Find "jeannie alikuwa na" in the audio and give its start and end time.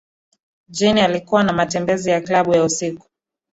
0.69-1.53